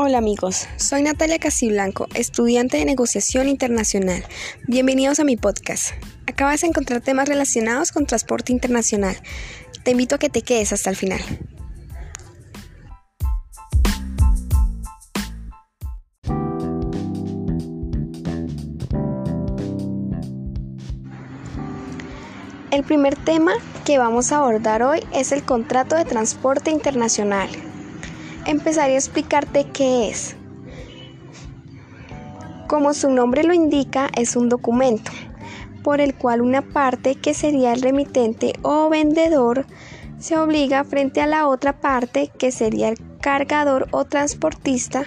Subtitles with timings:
[0.00, 4.24] Hola amigos, soy Natalia Casiblanco, estudiante de negociación internacional.
[4.68, 5.90] Bienvenidos a mi podcast.
[6.28, 9.16] Acabas de encontrar temas relacionados con transporte internacional.
[9.82, 11.20] Te invito a que te quedes hasta el final.
[22.70, 23.54] El primer tema
[23.84, 27.50] que vamos a abordar hoy es el contrato de transporte internacional
[28.48, 30.34] empezaré a explicarte qué es.
[32.66, 35.12] Como su nombre lo indica, es un documento
[35.84, 39.64] por el cual una parte, que sería el remitente o vendedor,
[40.18, 45.04] se obliga frente a la otra parte, que sería el cargador o transportista,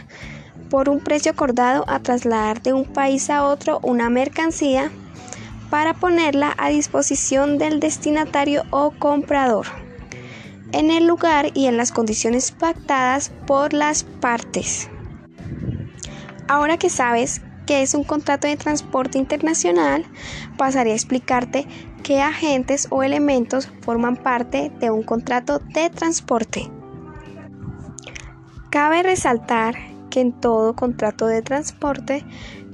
[0.70, 4.90] por un precio acordado a trasladar de un país a otro una mercancía
[5.70, 9.68] para ponerla a disposición del destinatario o comprador
[10.72, 14.90] en el lugar y en las condiciones pactadas por las partes.
[16.48, 20.06] Ahora que sabes qué es un contrato de transporte internacional,
[20.58, 21.66] pasaré a explicarte
[22.04, 26.70] qué agentes o elementos forman parte de un contrato de transporte.
[28.70, 29.76] Cabe resaltar
[30.10, 32.26] que en todo contrato de transporte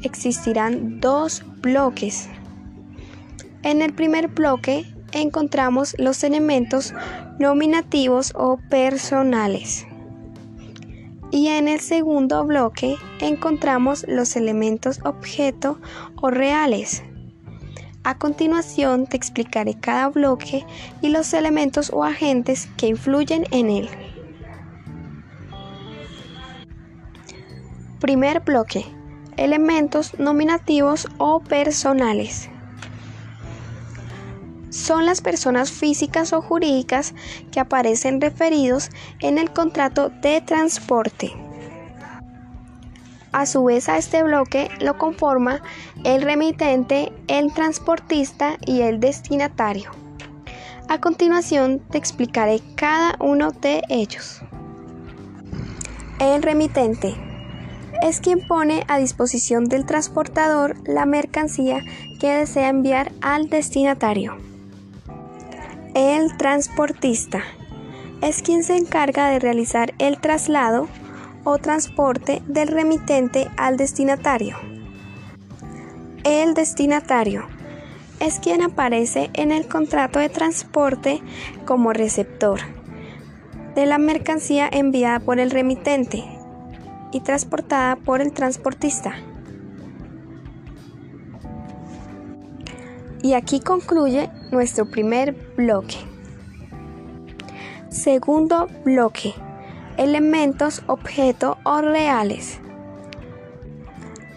[0.03, 2.29] existirán dos bloques.
[3.63, 4.85] En el primer bloque
[5.21, 6.93] encontramos los elementos
[7.39, 9.85] nominativos o personales.
[11.31, 15.79] Y en el segundo bloque encontramos los elementos objeto
[16.21, 17.03] o reales.
[18.03, 20.65] A continuación te explicaré cada bloque
[21.01, 23.89] y los elementos o agentes que influyen en él.
[27.99, 28.85] Primer bloque.
[29.35, 32.49] Elementos nominativos o personales
[34.77, 37.13] son las personas físicas o jurídicas
[37.51, 41.33] que aparecen referidos en el contrato de transporte.
[43.31, 45.61] A su vez a este bloque lo conforma
[46.03, 49.91] el remitente, el transportista y el destinatario.
[50.87, 54.41] A continuación te explicaré cada uno de ellos.
[56.19, 57.15] El remitente
[58.01, 61.81] es quien pone a disposición del transportador la mercancía
[62.19, 64.37] que desea enviar al destinatario.
[65.97, 67.41] El transportista
[68.21, 70.87] es quien se encarga de realizar el traslado
[71.43, 74.57] o transporte del remitente al destinatario.
[76.23, 77.47] El destinatario
[78.19, 81.19] es quien aparece en el contrato de transporte
[81.65, 82.59] como receptor
[83.73, 86.23] de la mercancía enviada por el remitente
[87.11, 89.15] y transportada por el transportista.
[93.23, 95.97] Y aquí concluye nuestro primer bloque.
[97.89, 99.33] Segundo bloque.
[99.97, 102.59] Elementos, objeto o reales.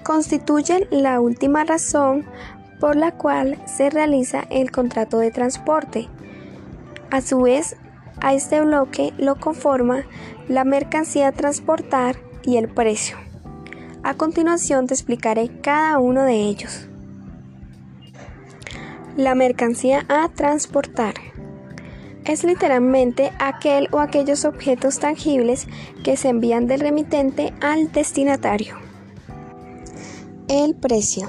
[0.02, 2.24] Constituyen la última razón
[2.80, 6.08] por la cual se realiza el contrato de transporte.
[7.10, 7.76] A su vez,
[8.20, 10.04] a este bloque lo conforma
[10.48, 13.16] la mercancía a transportar y el precio.
[14.02, 16.89] A continuación te explicaré cada uno de ellos.
[19.20, 21.12] La mercancía a transportar
[22.24, 25.66] es literalmente aquel o aquellos objetos tangibles
[26.02, 28.76] que se envían del remitente al destinatario.
[30.48, 31.28] El precio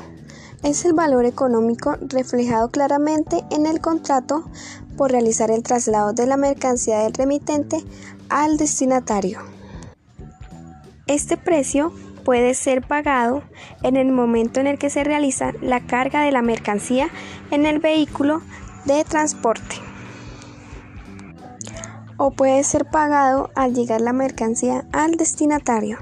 [0.63, 4.49] es el valor económico reflejado claramente en el contrato
[4.95, 7.83] por realizar el traslado de la mercancía del remitente
[8.29, 9.39] al destinatario.
[11.07, 11.91] Este precio
[12.23, 13.43] puede ser pagado
[13.83, 17.09] en el momento en el que se realiza la carga de la mercancía
[17.51, 18.41] en el vehículo
[18.85, 19.75] de transporte
[22.23, 25.97] o puede ser pagado al llegar la mercancía al destinatario.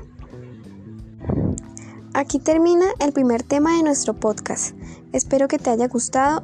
[2.13, 4.75] Aquí termina el primer tema de nuestro podcast.
[5.13, 6.43] Espero que te haya gustado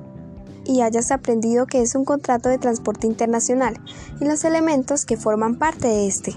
[0.63, 3.81] y hayas aprendido que es un contrato de transporte internacional
[4.21, 6.35] y los elementos que forman parte de este.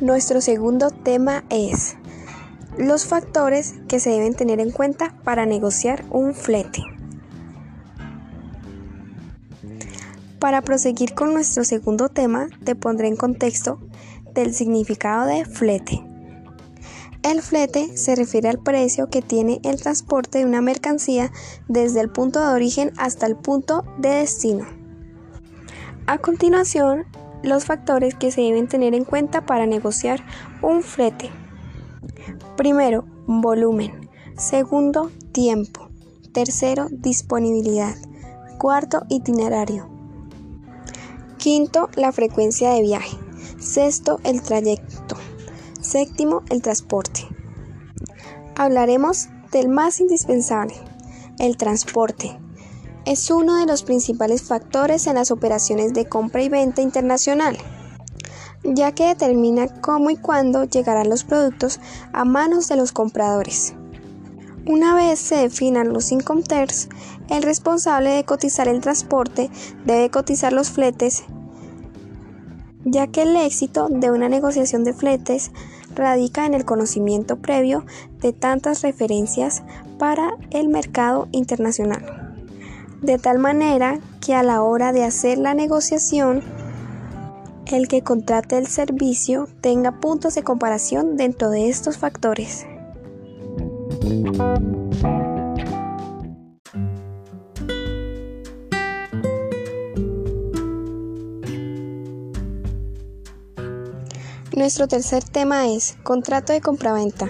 [0.00, 1.96] Nuestro segundo tema es
[2.80, 6.82] los factores que se deben tener en cuenta para negociar un flete.
[10.38, 13.78] Para proseguir con nuestro segundo tema, te pondré en contexto
[14.32, 16.02] del significado de flete.
[17.22, 21.30] El flete se refiere al precio que tiene el transporte de una mercancía
[21.68, 24.66] desde el punto de origen hasta el punto de destino.
[26.06, 27.04] A continuación,
[27.42, 30.24] los factores que se deben tener en cuenta para negociar
[30.62, 31.30] un flete.
[32.56, 34.08] Primero, volumen.
[34.36, 35.88] Segundo, tiempo.
[36.32, 37.94] Tercero, disponibilidad.
[38.58, 39.88] Cuarto, itinerario.
[41.38, 43.16] Quinto, la frecuencia de viaje.
[43.58, 45.16] Sexto, el trayecto.
[45.80, 47.26] Séptimo, el transporte.
[48.54, 50.74] Hablaremos del más indispensable,
[51.38, 52.38] el transporte.
[53.06, 57.56] Es uno de los principales factores en las operaciones de compra y venta internacional,
[58.62, 61.80] ya que determina cómo y cuándo llegarán los productos
[62.12, 63.74] a manos de los compradores.
[64.66, 66.88] Una vez se definan los incoterms,
[67.28, 69.50] el responsable de cotizar el transporte
[69.86, 71.24] debe cotizar los fletes,
[72.84, 75.50] ya que el éxito de una negociación de fletes
[75.94, 77.84] radica en el conocimiento previo
[78.20, 79.62] de tantas referencias
[79.98, 82.34] para el mercado internacional.
[83.00, 86.42] De tal manera que a la hora de hacer la negociación,
[87.72, 92.66] el que contrate el servicio tenga puntos de comparación dentro de estos factores.
[104.56, 107.28] Nuestro tercer tema es contrato de compraventa.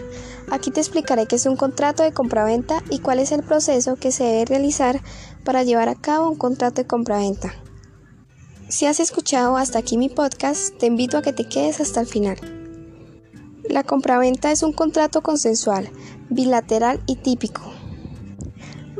[0.50, 4.10] Aquí te explicaré qué es un contrato de compraventa y cuál es el proceso que
[4.10, 5.00] se debe realizar
[5.44, 7.52] para llevar a cabo un contrato de compraventa.
[8.70, 12.06] Si has escuchado hasta aquí mi podcast, te invito a que te quedes hasta el
[12.06, 12.37] final.
[13.69, 15.90] La compraventa es un contrato consensual,
[16.28, 17.62] bilateral y típico,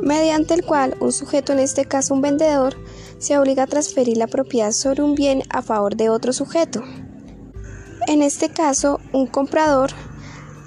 [0.03, 2.75] mediante el cual un sujeto, en este caso un vendedor,
[3.19, 6.83] se obliga a transferir la propiedad sobre un bien a favor de otro sujeto.
[8.09, 9.93] En este caso, un comprador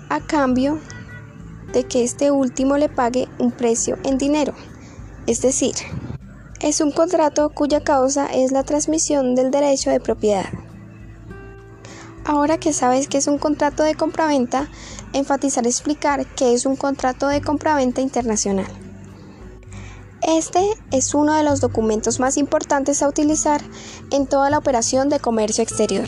[0.08, 0.80] a cambio
[1.74, 4.54] de que este último le pague un precio en dinero.
[5.28, 5.76] Es decir,
[6.63, 10.45] es un contrato cuya causa es la transmisión del derecho de propiedad.
[12.24, 14.69] Ahora que sabes que es un contrato de compraventa,
[15.12, 18.68] enfatizar explicar que es un contrato de compraventa internacional.
[20.25, 23.62] Este es uno de los documentos más importantes a utilizar
[24.12, 26.06] en toda la operación de comercio exterior.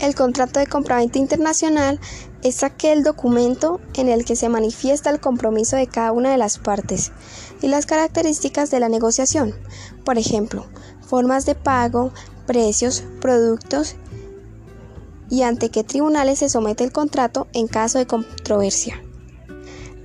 [0.00, 1.98] El contrato de compraventa internacional
[2.44, 6.58] es aquel documento en el que se manifiesta el compromiso de cada una de las
[6.58, 7.10] partes
[7.62, 9.54] y las características de la negociación,
[10.04, 10.66] por ejemplo,
[11.00, 12.12] formas de pago,
[12.46, 13.96] precios, productos
[15.30, 19.02] y ante qué tribunales se somete el contrato en caso de controversia.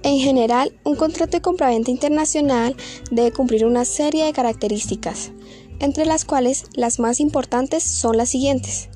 [0.03, 2.77] En general, un contrato de compraventa internacional
[3.11, 5.31] debe cumplir una serie de características,
[5.79, 8.89] entre las cuales las más importantes son las siguientes.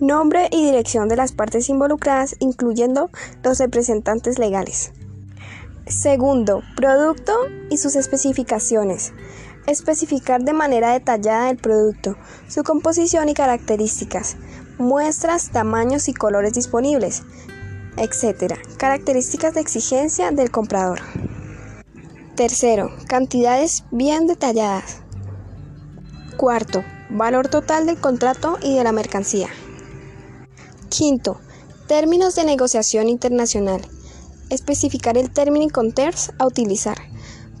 [0.00, 3.10] Nombre y dirección de las partes involucradas, incluyendo
[3.42, 4.92] los representantes legales.
[5.86, 7.32] Segundo, producto
[7.68, 9.12] y sus especificaciones.
[9.66, 12.16] Especificar de manera detallada el producto,
[12.48, 14.36] su composición y características,
[14.78, 17.22] muestras, tamaños y colores disponibles,
[17.98, 18.54] etc.
[18.78, 21.00] Características de exigencia del comprador.
[22.34, 25.02] Tercero, cantidades bien detalladas.
[26.38, 29.48] Cuarto, valor total del contrato y de la mercancía.
[30.88, 31.40] Quinto,
[31.86, 33.82] términos de negociación internacional.
[34.54, 36.96] Especificar el término Incoterms a utilizar.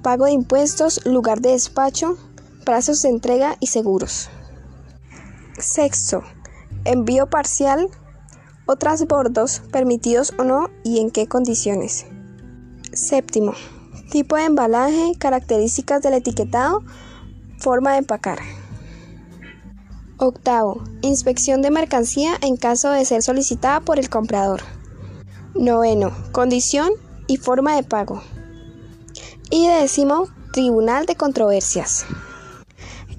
[0.00, 2.16] Pago de impuestos, lugar de despacho,
[2.64, 4.30] plazos de entrega y seguros.
[5.58, 6.22] Sexto,
[6.84, 7.88] envío parcial
[8.66, 12.06] o transbordos permitidos o no y en qué condiciones.
[12.92, 13.54] Séptimo,
[14.12, 16.84] tipo de embalaje, características del etiquetado,
[17.58, 18.38] forma de empacar.
[20.18, 24.62] Octavo, inspección de mercancía en caso de ser solicitada por el comprador.
[25.54, 26.90] Noveno, condición
[27.28, 28.20] y forma de pago.
[29.50, 32.06] Y décimo, tribunal de controversias.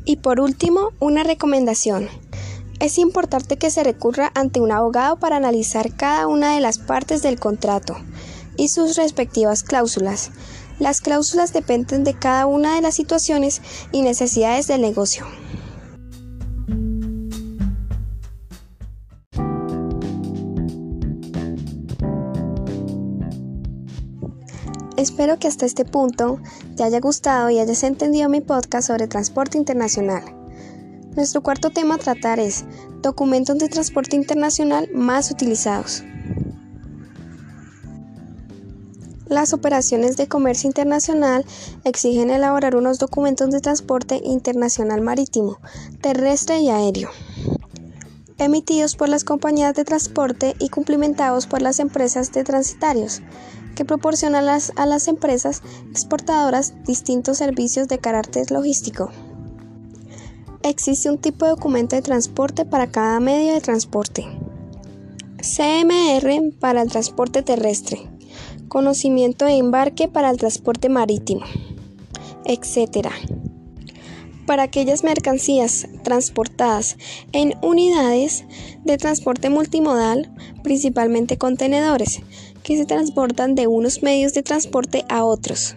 [0.04, 2.10] Y por último, una recomendación.
[2.82, 7.22] Es importante que se recurra ante un abogado para analizar cada una de las partes
[7.22, 7.96] del contrato
[8.58, 10.32] y sus respectivas cláusulas.
[10.78, 13.62] Las cláusulas dependen de cada una de las situaciones
[13.94, 15.26] y necesidades del negocio.
[25.06, 26.40] Espero que hasta este punto
[26.76, 30.24] te haya gustado y hayas entendido mi podcast sobre transporte internacional.
[31.16, 32.66] Nuestro cuarto tema a tratar es
[33.04, 36.04] documentos de transporte internacional más utilizados.
[39.28, 41.46] Las operaciones de comercio internacional
[41.84, 45.60] exigen elaborar unos documentos de transporte internacional marítimo,
[46.02, 47.12] terrestre y aéreo,
[48.40, 53.22] emitidos por las compañías de transporte y cumplimentados por las empresas de transitarios
[53.76, 59.12] que proporciona las, a las empresas exportadoras distintos servicios de carácter logístico.
[60.64, 64.26] Existe un tipo de documento de transporte para cada medio de transporte.
[65.38, 68.10] CMR para el transporte terrestre,
[68.68, 71.46] conocimiento de embarque para el transporte marítimo,
[72.46, 73.10] etc.
[74.48, 76.98] para aquellas mercancías transportadas
[77.32, 78.46] en unidades
[78.84, 82.22] de transporte multimodal, principalmente contenedores,
[82.66, 85.76] que se transportan de unos medios de transporte a otros.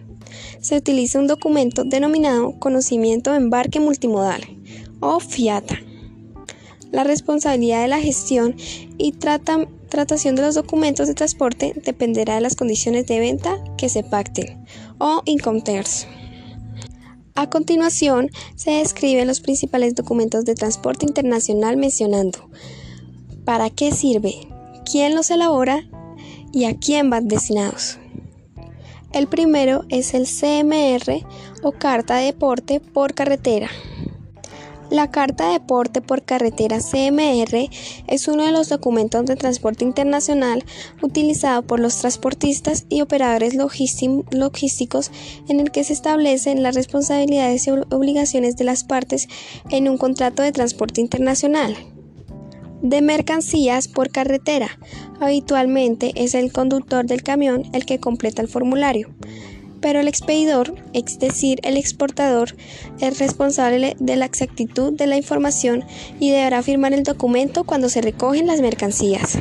[0.61, 4.41] Se utiliza un documento denominado Conocimiento de Embarque Multimodal
[5.01, 5.79] o FIATA.
[6.91, 8.57] La responsabilidad de la gestión
[8.97, 14.03] y tratación de los documentos de transporte dependerá de las condiciones de venta que se
[14.03, 14.65] pacten
[14.97, 16.07] o Incoterms.
[17.35, 22.49] A continuación, se describen los principales documentos de transporte internacional mencionando
[23.45, 24.49] para qué sirve,
[24.91, 25.85] quién los elabora
[26.53, 27.99] y a quién van destinados.
[29.13, 31.27] El primero es el CMR
[31.63, 33.71] o Carta de Deporte por Carretera.
[34.91, 37.69] La Carta de Porte por Carretera CMR
[38.07, 40.65] es uno de los documentos de transporte internacional
[41.03, 45.11] utilizado por los transportistas y operadores logísticos
[45.49, 49.29] en el que se establecen las responsabilidades y obligaciones de las partes
[49.69, 51.77] en un contrato de transporte internacional.
[52.83, 54.79] De mercancías por carretera.
[55.21, 59.09] Habitualmente es el conductor del camión el que completa el formulario
[59.81, 62.57] pero el expedidor, es decir, el exportador,
[63.01, 65.85] es responsable de la exactitud de la información
[66.19, 69.39] y deberá firmar el documento cuando se recogen las mercancías.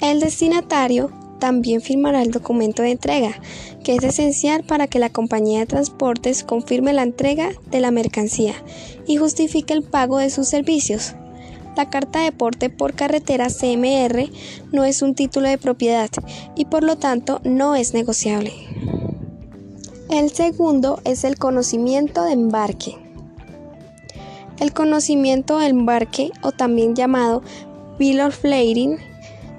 [0.00, 3.40] El destinatario también firmará el documento de entrega,
[3.82, 8.54] que es esencial para que la compañía de transportes confirme la entrega de la mercancía
[9.06, 11.14] y justifique el pago de sus servicios.
[11.76, 14.30] La carta de porte por carretera CMR
[14.72, 16.10] no es un título de propiedad
[16.54, 18.52] y por lo tanto no es negociable.
[20.10, 22.96] El segundo es el conocimiento de embarque.
[24.60, 27.42] El conocimiento de embarque, o también llamado
[27.98, 28.98] Bill of Lading,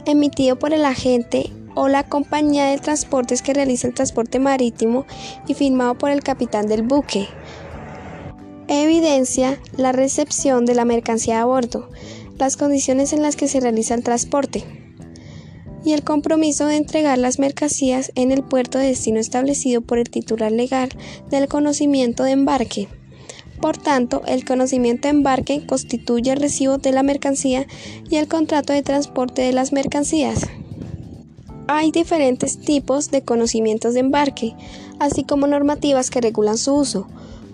[0.06, 5.06] emitido por el agente o la compañía de transportes que realiza el transporte marítimo
[5.48, 7.28] y firmado por el capitán del buque.
[8.68, 11.90] Evidencia la recepción de la mercancía a bordo,
[12.40, 14.64] las condiciones en las que se realiza el transporte,
[15.84, 20.10] y el compromiso de entregar las mercancías en el puerto de destino establecido por el
[20.10, 20.90] titular legal
[21.30, 22.88] del conocimiento de embarque.
[23.62, 27.68] Por tanto, el conocimiento de embarque constituye el recibo de la mercancía
[28.10, 30.48] y el contrato de transporte de las mercancías.
[31.68, 34.56] Hay diferentes tipos de conocimientos de embarque,
[35.00, 37.08] así como normativas que regulan su uso.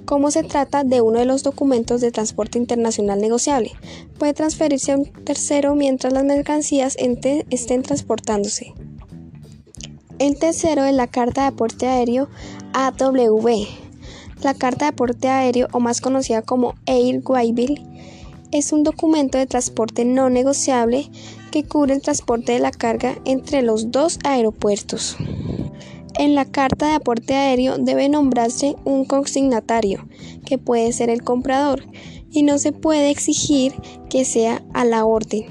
[0.06, 3.72] Como se trata de uno de los documentos de transporte internacional negociable,
[4.18, 8.74] puede transferirse a un tercero mientras las mercancías estén transportándose.
[10.20, 12.30] El tercero es la Carta de Aporte Aéreo
[12.74, 13.66] AWB.
[14.44, 17.82] La Carta de Aporte Aéreo, o más conocida como Air Waybill,
[18.52, 21.10] es un documento de transporte no negociable
[21.52, 25.18] que cubre el transporte de la carga entre los dos aeropuertos.
[26.22, 30.08] En la carta de aporte aéreo debe nombrarse un consignatario,
[30.46, 31.84] que puede ser el comprador,
[32.30, 33.74] y no se puede exigir
[34.08, 35.48] que sea a la orden,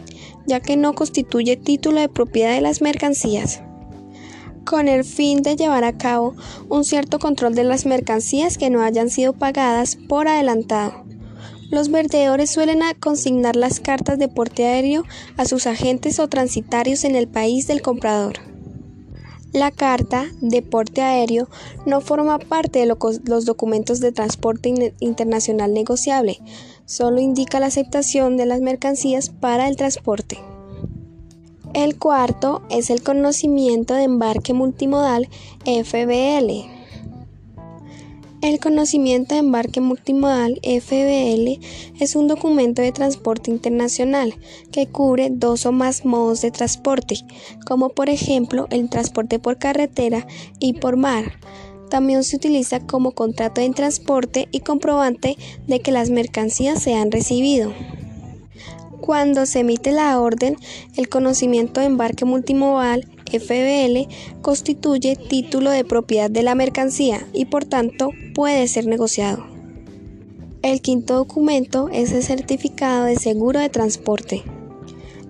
[0.47, 3.63] ya que no constituye título de propiedad de las mercancías
[4.65, 6.37] con el fin de llevar a cabo
[6.69, 11.03] un cierto control de las mercancías que no hayan sido pagadas por adelantado.
[11.73, 15.03] Los verdeadores suelen consignar las cartas de porte aéreo
[15.37, 18.50] a sus agentes o transitarios en el país del comprador.
[19.53, 21.49] La carta de porte aéreo
[21.85, 26.41] no forma parte de los documentos de transporte internacional negociable,
[26.87, 30.39] solo indica la aceptación de las mercancías para el transporte.
[31.75, 35.29] El cuarto es el conocimiento de embarque multimodal
[35.65, 36.80] FBL.
[38.43, 41.61] El conocimiento de embarque multimodal FBL
[42.01, 44.35] es un documento de transporte internacional
[44.73, 47.17] que cubre dos o más modos de transporte,
[47.67, 50.27] como por ejemplo el transporte por carretera
[50.59, 51.39] y por mar.
[51.91, 57.13] También se utiliza como contrato de transporte y comprobante de que las mercancías se han
[57.13, 57.75] recibido.
[59.01, 60.57] Cuando se emite la orden,
[60.97, 64.09] el conocimiento de embarque multimodal FBL
[64.43, 69.47] constituye título de propiedad de la mercancía y por tanto puede ser negociado.
[70.63, 74.43] El quinto documento es el certificado de seguro de transporte.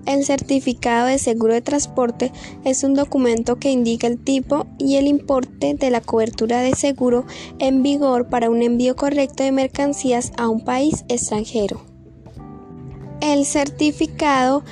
[0.07, 2.33] El certificado de seguro de transporte
[2.65, 7.27] es un documento que indica el tipo y el importe de la cobertura de seguro
[7.61, 11.90] en vigor para un envío correcto de mercancías a un país extranjero.
[13.21, 14.63] El certificado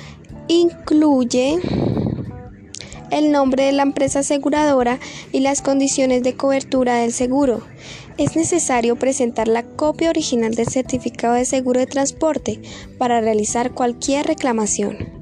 [0.47, 1.59] incluye
[3.11, 4.99] el nombre de la empresa aseguradora
[5.31, 7.61] y las condiciones de cobertura del seguro.
[8.17, 12.59] Es necesario presentar la copia original del certificado de seguro de transporte
[12.97, 15.18] para realizar cualquier reclamación.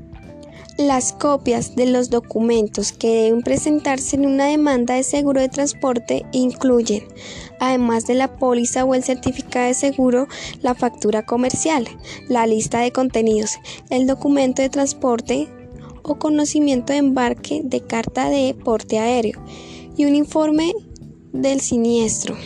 [0.78, 6.24] Las copias de los documentos que deben presentarse en una demanda de seguro de transporte
[6.32, 7.04] incluyen,
[7.60, 10.28] además de la póliza o el certificado de seguro,
[10.62, 11.88] la factura comercial,
[12.30, 13.58] la lista de contenidos,
[13.90, 15.48] el documento de transporte
[16.04, 19.44] o conocimiento de embarque de carta de porte aéreo
[19.98, 20.76] y un informe
[21.34, 22.38] del siniestro,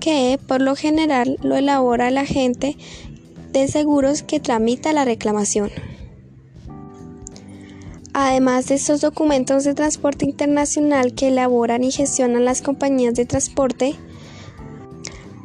[0.00, 2.78] que por lo general lo elabora el agente
[3.52, 5.70] de seguros que tramita la reclamación.
[8.14, 13.94] Además de estos documentos de transporte internacional que elaboran y gestionan las compañías de transporte,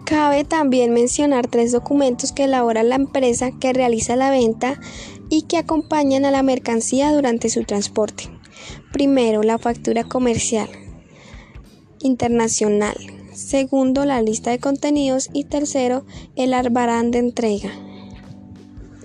[0.05, 4.79] cabe también mencionar tres documentos que elabora la empresa que realiza la venta
[5.29, 8.29] y que acompañan a la mercancía durante su transporte.
[8.91, 10.67] Primero, la factura comercial
[11.99, 12.95] internacional.
[13.33, 15.29] Segundo, la lista de contenidos.
[15.33, 16.05] Y tercero,
[16.35, 17.71] el arbarán de entrega.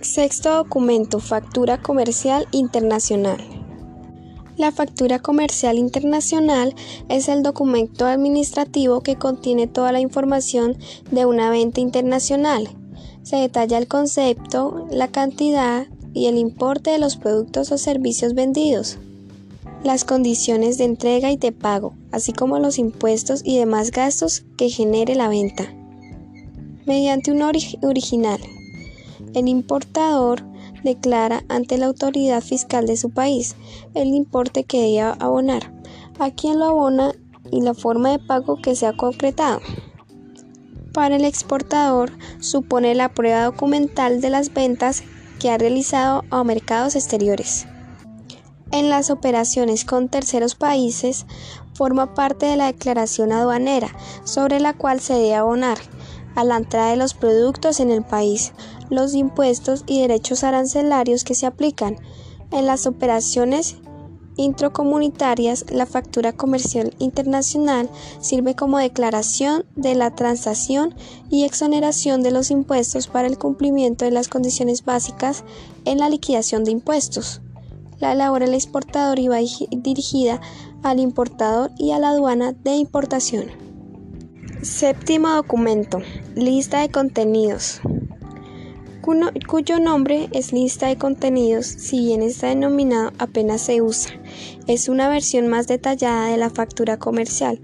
[0.02, 3.38] Sexto documento, factura comercial internacional.
[4.56, 6.74] La factura comercial internacional
[7.08, 10.76] es el documento administrativo que contiene toda la información
[11.12, 12.68] de una venta internacional.
[13.22, 18.98] Se detalla el concepto, la cantidad y el importe de los productos o servicios vendidos,
[19.84, 24.68] las condiciones de entrega y de pago, así como los impuestos y demás gastos que
[24.68, 25.72] genere la venta.
[26.86, 28.40] Mediante un original.
[29.34, 30.42] El importador
[30.84, 33.56] declara ante la autoridad fiscal de su país
[33.94, 35.72] el importe que debe abonar,
[36.18, 37.12] a quien lo abona
[37.50, 39.60] y la forma de pago que se ha concretado.
[40.92, 45.02] Para el exportador supone la prueba documental de las ventas
[45.40, 47.66] que ha realizado a mercados exteriores.
[48.70, 51.26] En las operaciones con terceros países
[51.74, 53.88] forma parte de la declaración aduanera
[54.24, 55.78] sobre la cual se debe abonar
[56.34, 58.52] a la entrada de los productos en el país,
[58.92, 61.96] los impuestos y derechos arancelarios que se aplican.
[62.50, 63.76] En las operaciones
[64.36, 67.88] intracomunitarias, la factura comercial internacional
[68.20, 70.94] sirve como declaración de la transacción
[71.30, 75.42] y exoneración de los impuestos para el cumplimiento de las condiciones básicas
[75.86, 77.40] en la liquidación de impuestos.
[77.98, 79.38] La elabora el exportador va
[79.70, 80.40] dirigida
[80.82, 83.46] al importador y a la aduana de importación.
[84.60, 85.98] Séptimo documento.
[86.34, 87.80] Lista de contenidos.
[89.02, 94.12] Cuyo nombre es lista de contenidos, si bien está denominado apenas se usa.
[94.68, 97.60] Es una versión más detallada de la factura comercial,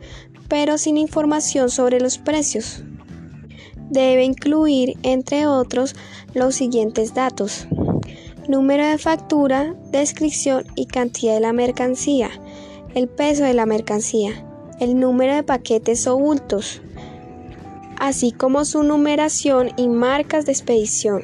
[0.48, 2.82] pero sin información sobre los precios.
[3.88, 5.94] Debe incluir, entre otros,
[6.34, 7.68] los siguientes datos.
[8.48, 12.30] Número de factura, descripción y cantidad de la mercancía,
[12.96, 14.44] el peso de la mercancía,
[14.80, 16.82] el número de paquetes o bultos,
[17.98, 21.22] así como su numeración y marcas de expedición.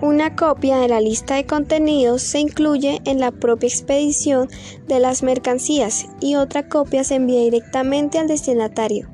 [0.00, 4.48] Una copia de la lista de contenidos se incluye en la propia expedición
[4.86, 9.08] de las mercancías y otra copia se envía directamente al destinatario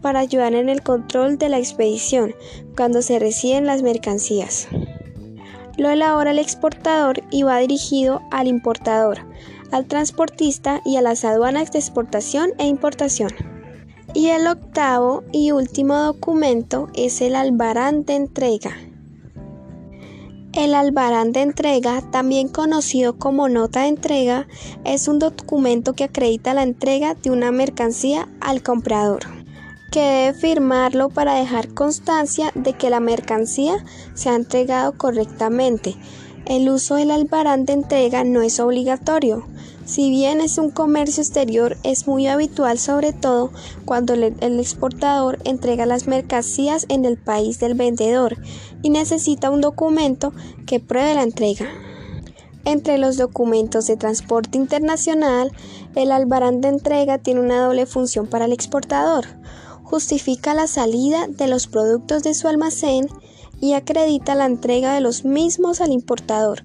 [0.00, 2.34] para ayudar en el control de la expedición
[2.74, 4.68] cuando se reciben las mercancías.
[5.76, 9.18] Lo elabora el exportador y va dirigido al importador,
[9.70, 13.59] al transportista y a las aduanas de exportación e importación.
[14.12, 18.72] Y el octavo y último documento es el albarán de entrega.
[20.52, 24.48] El albarán de entrega, también conocido como nota de entrega,
[24.84, 29.20] es un documento que acredita la entrega de una mercancía al comprador,
[29.92, 35.94] que debe firmarlo para dejar constancia de que la mercancía se ha entregado correctamente.
[36.46, 39.46] El uso del albarán de entrega no es obligatorio,
[39.90, 43.50] si bien es un comercio exterior, es muy habitual sobre todo
[43.84, 48.36] cuando el exportador entrega las mercancías en el país del vendedor
[48.82, 50.32] y necesita un documento
[50.64, 51.66] que pruebe la entrega.
[52.64, 55.50] Entre los documentos de transporte internacional,
[55.96, 59.24] el albarán de entrega tiene una doble función para el exportador.
[59.82, 63.08] Justifica la salida de los productos de su almacén
[63.60, 66.64] y acredita la entrega de los mismos al importador,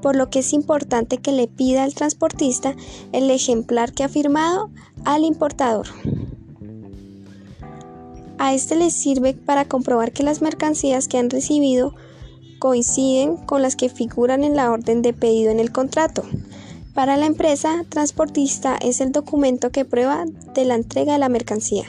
[0.00, 2.74] por lo que es importante que le pida al transportista
[3.12, 4.70] el ejemplar que ha firmado
[5.04, 5.88] al importador.
[8.38, 11.94] A este le sirve para comprobar que las mercancías que han recibido
[12.58, 16.22] coinciden con las que figuran en la orden de pedido en el contrato.
[16.94, 21.84] Para la empresa transportista es el documento que prueba de la entrega de la mercancía.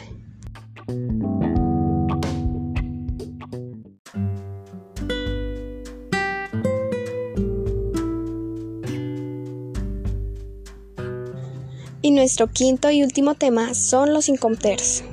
[12.07, 15.03] Y nuestro quinto y último tema son los incomters.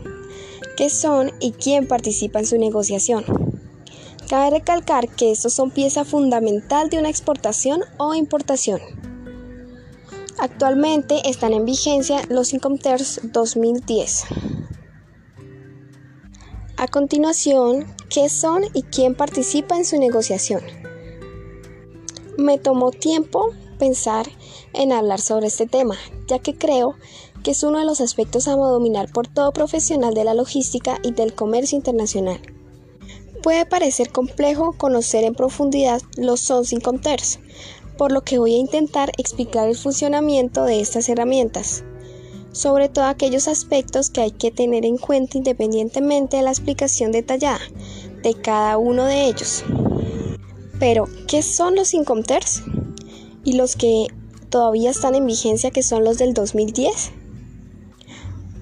[0.76, 3.24] ¿Qué son y quién participa en su negociación?
[4.28, 8.80] Cabe recalcar que estos son pieza fundamental de una exportación o importación.
[10.38, 14.26] Actualmente están en vigencia los Incomters 2010.
[16.76, 20.62] A continuación, ¿qué son y quién participa en su negociación?
[22.38, 23.48] Me tomó tiempo
[23.80, 24.28] pensar
[24.74, 26.94] en hablar sobre este tema, ya que creo
[27.42, 31.12] que es uno de los aspectos a dominar por todo profesional de la logística y
[31.12, 32.40] del comercio internacional.
[33.42, 37.40] Puede parecer complejo conocer en profundidad los son sin Comters,
[37.98, 41.84] por lo que voy a intentar explicar el funcionamiento de estas herramientas,
[42.52, 47.60] sobre todo aquellos aspectos que hay que tener en cuenta independientemente de la explicación detallada
[48.22, 49.64] de cada uno de ellos.
[50.80, 52.62] Pero, ¿qué son los Incomters?
[53.44, 54.06] Y los que
[54.54, 57.10] todavía están en vigencia, que son los del 2010.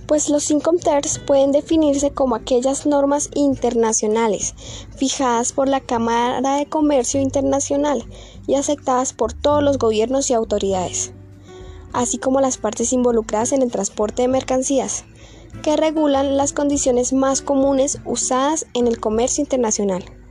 [0.06, 4.54] Pues los Incomters pueden definirse como aquellas normas internacionales
[4.96, 8.06] fijadas por la Cámara de Comercio Internacional
[8.46, 11.12] y aceptadas por todos los gobiernos y autoridades,
[11.92, 15.04] así como las partes involucradas en el transporte de mercancías,
[15.62, 20.21] que regulan las condiciones más comunes usadas en el comercio internacional.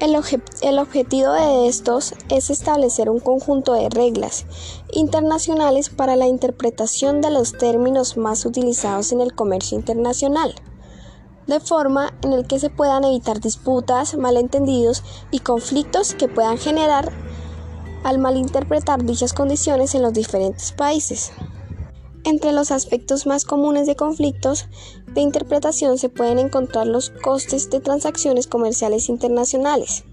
[0.00, 4.46] El, objetivo de estos es establecer un conjunto de reglas
[4.92, 10.54] internacionales para la interpretación de los términos más utilizados en el comercio internacional,
[11.48, 17.10] de forma en el que se puedan evitar disputas, malentendidos y conflictos que puedan generar
[18.04, 21.32] al malinterpretar dichas condiciones en los diferentes países.
[22.24, 24.66] Entre los aspectos más comunes de conflictos
[25.06, 30.04] de interpretación se pueden encontrar los costes de transacciones comerciales internacionales,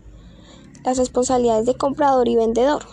[0.84, 2.84] las responsabilidades de comprador y vendedor,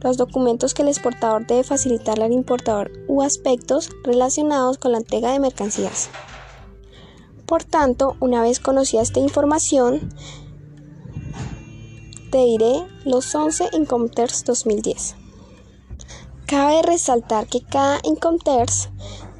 [0.00, 5.32] los documentos que el exportador debe facilitar al importador u aspectos relacionados con la entrega
[5.32, 6.10] de mercancías.
[7.46, 10.12] Por tanto, una vez conocida esta información,
[12.30, 15.17] te diré los 11 Incomters 2010.
[16.48, 18.88] Cabe resaltar que cada Incomters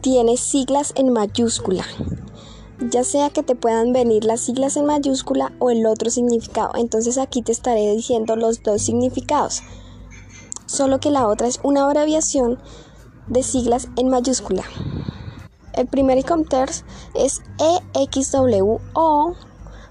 [0.03, 1.87] tiene siglas en mayúscula,
[2.81, 6.73] ya sea que te puedan venir las siglas en mayúscula o el otro significado.
[6.75, 9.63] Entonces aquí te estaré diciendo los dos significados,
[10.67, 12.59] solo que la otra es una abreviación
[13.27, 14.65] de siglas en mayúscula.
[15.73, 17.41] El primer Icomters es
[17.95, 19.35] EXWO,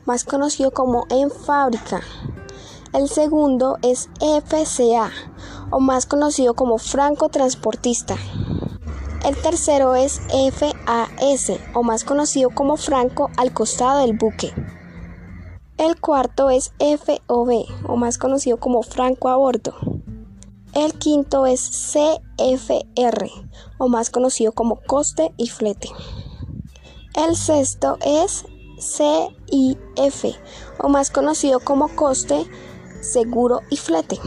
[0.06, 2.04] más conocido como en fábrica.
[2.94, 5.12] El segundo es FCA,
[5.72, 8.16] o más conocido como franco transportista.
[9.26, 14.54] El tercero es FAS, o más conocido como franco al costado del buque.
[15.78, 19.76] El cuarto es FOB, o más conocido como franco a bordo.
[20.74, 23.30] El quinto es CFR,
[23.78, 25.90] o más conocido como coste y flete.
[27.16, 28.46] El sexto es
[28.80, 30.36] CIF,
[30.80, 32.46] o más conocido como coste,
[33.02, 34.20] seguro y flete.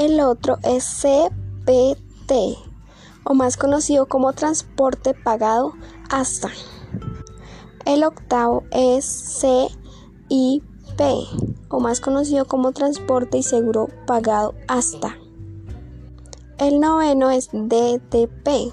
[0.00, 2.32] El otro es CPT,
[3.22, 5.74] o más conocido como transporte pagado
[6.08, 6.48] hasta.
[7.84, 9.04] El octavo es
[10.24, 11.02] CIP,
[11.68, 15.18] o más conocido como transporte y seguro pagado hasta.
[16.56, 18.72] El noveno es DTP,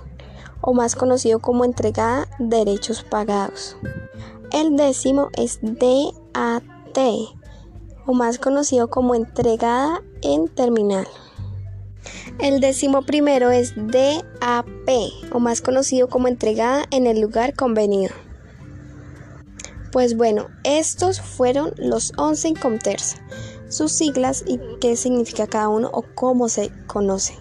[0.61, 3.75] o más conocido como entregada derechos pagados.
[4.53, 6.97] El décimo es DAT,
[8.05, 11.08] o más conocido como entregada en terminal.
[12.39, 14.89] El décimo primero es DAP,
[15.32, 18.13] o más conocido como entregada en el lugar convenido.
[19.91, 23.15] Pues bueno, estos fueron los 11 Incomters,
[23.69, 27.36] sus siglas y qué significa cada uno o cómo se conoce.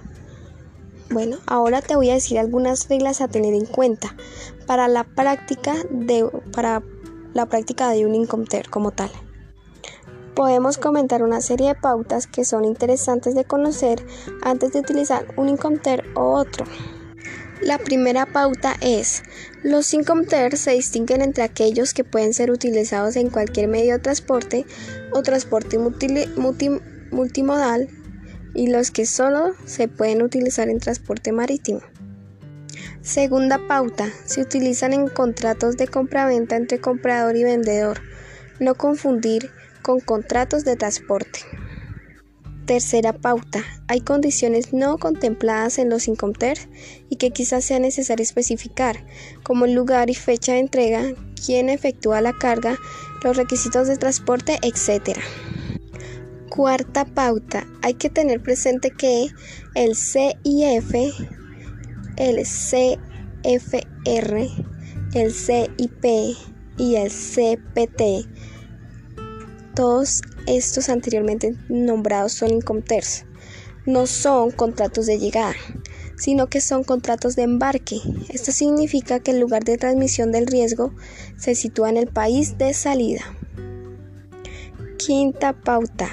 [1.11, 4.17] Bueno, ahora te voy a decir algunas reglas a tener en cuenta
[4.67, 6.83] para la práctica de, para
[7.35, 9.11] la práctica de un Incomter como tal.
[10.37, 14.05] Podemos comentar una serie de pautas que son interesantes de conocer
[14.43, 16.67] antes de utilizar un Incomter o otro.
[17.63, 19.23] La primera pauta es,
[19.63, 24.67] los Incomter se distinguen entre aquellos que pueden ser utilizados en cualquier medio de transporte
[25.11, 27.89] o transporte multimodal
[28.55, 31.81] y los que solo se pueden utilizar en transporte marítimo.
[33.01, 38.03] Segunda pauta, se utilizan en contratos de compraventa entre comprador y vendedor,
[38.61, 39.51] no confundir
[39.87, 41.39] con contratos de transporte.
[42.67, 43.63] Tercera pauta.
[43.87, 46.59] Hay condiciones no contempladas en los Incomter
[47.09, 49.07] y que quizás sea necesario especificar,
[49.45, 51.05] como el lugar y fecha de entrega,
[51.45, 52.77] quién efectúa la carga,
[53.23, 55.21] los requisitos de transporte, etc.
[56.51, 57.65] Cuarta pauta.
[57.83, 59.29] Hay que tener presente que
[59.77, 60.95] el CIF,
[62.17, 63.07] el CFR,
[65.15, 66.05] el CIP
[66.77, 68.27] y el CPT
[69.77, 73.27] todos estos anteriormente nombrados son Incomters,
[73.85, 75.55] no son contratos de llegada,
[76.17, 78.01] sino que son contratos de embarque.
[78.31, 80.95] Esto significa que el lugar de transmisión del riesgo
[81.37, 83.21] se sitúa en el país de salida.
[84.97, 86.09] Quinta pauta.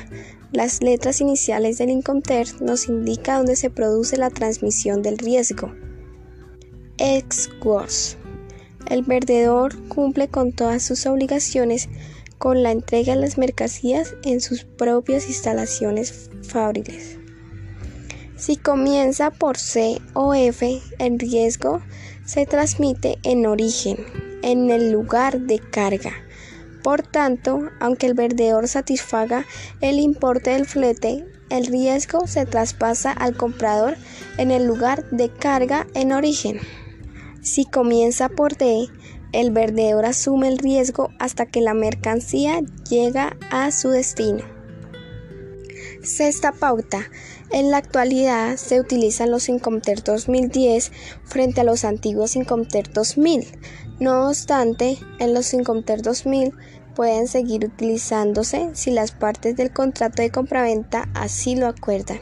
[0.51, 5.73] Las letras iniciales del Incoter nos indican dónde se produce la transmisión del riesgo.
[6.97, 7.49] ex
[8.87, 11.87] El vendedor cumple con todas sus obligaciones
[12.43, 17.17] con la entrega de las mercancías en sus propias instalaciones fabriles.
[18.35, 21.81] Si comienza por C o F, el riesgo
[22.25, 23.95] se transmite en origen,
[24.41, 26.11] en el lugar de carga.
[26.83, 29.45] Por tanto, aunque el vendedor satisfaga
[29.79, 33.95] el importe del flete, el riesgo se traspasa al comprador
[34.37, 36.59] en el lugar de carga en origen.
[37.41, 38.89] Si comienza por D,
[39.33, 44.43] el vendedor asume el riesgo hasta que la mercancía llega a su destino.
[46.03, 47.09] Sexta pauta.
[47.49, 50.91] En la actualidad se utilizan los Incomter 2010
[51.23, 53.45] frente a los antiguos Incomter 2000.
[53.99, 56.53] No obstante, en los Incomter 2000
[56.95, 62.19] pueden seguir utilizándose si las partes del contrato de compraventa así lo acuerdan.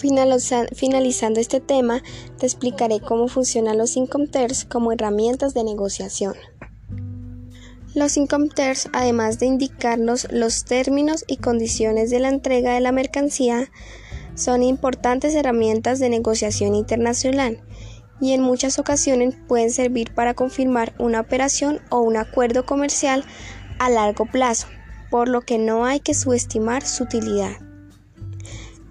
[0.00, 2.02] Finalizando este tema,
[2.38, 6.34] te explicaré cómo funcionan los Incomters como herramientas de negociación.
[7.94, 13.70] Los Incomters, además de indicarnos los términos y condiciones de la entrega de la mercancía,
[14.34, 17.60] son importantes herramientas de negociación internacional
[18.20, 23.24] y en muchas ocasiones pueden servir para confirmar una operación o un acuerdo comercial
[23.78, 24.68] a largo plazo,
[25.10, 27.69] por lo que no hay que subestimar su utilidad.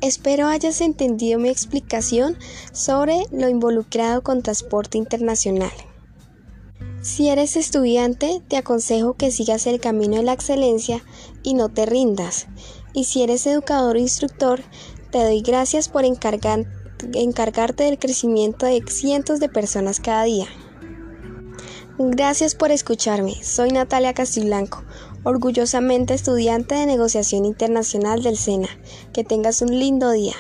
[0.01, 2.38] Espero hayas entendido mi explicación
[2.71, 5.71] sobre lo involucrado con transporte internacional.
[7.01, 11.03] Si eres estudiante, te aconsejo que sigas el camino de la excelencia
[11.43, 12.47] y no te rindas.
[12.93, 14.62] Y si eres educador o instructor,
[15.12, 20.47] te doy gracias por encargarte del crecimiento de cientos de personas cada día.
[21.97, 23.43] Gracias por escucharme.
[23.43, 24.83] Soy Natalia Castiblanco
[25.23, 28.69] orgullosamente estudiante de negociación internacional del SENA.
[29.13, 30.36] Que tengas un lindo día.